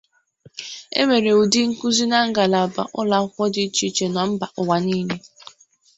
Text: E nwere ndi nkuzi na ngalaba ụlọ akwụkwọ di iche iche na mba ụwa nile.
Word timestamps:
E 0.99 1.01
nwere 1.07 1.31
ndi 1.43 1.59
nkuzi 1.71 2.05
na 2.11 2.19
ngalaba 2.29 2.83
ụlọ 2.99 3.13
akwụkwọ 3.19 3.43
di 3.53 3.61
iche 3.67 3.83
iche 3.89 4.05
na 4.13 4.21
mba 4.29 4.45
ụwa 4.61 4.77
nile. 4.85 5.15